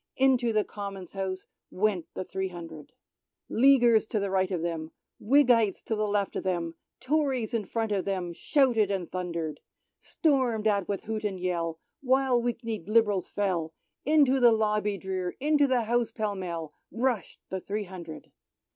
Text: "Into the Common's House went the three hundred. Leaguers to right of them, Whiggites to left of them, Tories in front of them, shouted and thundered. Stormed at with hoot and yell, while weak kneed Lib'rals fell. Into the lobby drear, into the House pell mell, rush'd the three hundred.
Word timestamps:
"Into 0.27 0.51
the 0.51 0.63
Common's 0.63 1.11
House 1.11 1.45
went 1.69 2.07
the 2.15 2.23
three 2.25 2.47
hundred. 2.47 2.91
Leaguers 3.49 4.07
to 4.07 4.29
right 4.31 4.49
of 4.49 4.63
them, 4.63 4.89
Whiggites 5.19 5.83
to 5.83 5.95
left 5.95 6.35
of 6.35 6.41
them, 6.43 6.73
Tories 6.99 7.53
in 7.53 7.65
front 7.65 7.91
of 7.91 8.03
them, 8.03 8.33
shouted 8.33 8.89
and 8.89 9.11
thundered. 9.11 9.59
Stormed 9.99 10.65
at 10.65 10.87
with 10.87 11.03
hoot 11.03 11.23
and 11.23 11.39
yell, 11.39 11.79
while 12.01 12.41
weak 12.41 12.63
kneed 12.63 12.87
Lib'rals 12.89 13.29
fell. 13.29 13.75
Into 14.03 14.39
the 14.39 14.51
lobby 14.51 14.97
drear, 14.97 15.35
into 15.39 15.67
the 15.67 15.83
House 15.83 16.09
pell 16.09 16.33
mell, 16.33 16.73
rush'd 16.91 17.37
the 17.49 17.59
three 17.61 17.83
hundred. 17.83 18.31